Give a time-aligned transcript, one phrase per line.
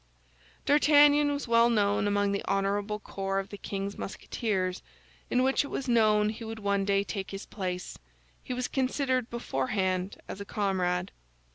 [0.65, 4.81] D'Artagnan was well known among the honorable corps of the king's Musketeers,
[5.29, 7.99] in which it was known he would one day take his place;
[8.43, 11.11] he was considered beforehand as a comrade.